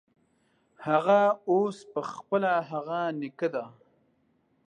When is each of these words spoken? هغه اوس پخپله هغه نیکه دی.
هغه 0.87 1.19
اوس 1.49 1.77
پخپله 1.91 2.53
هغه 2.71 2.99
نیکه 3.19 3.47
دی. 3.53 3.65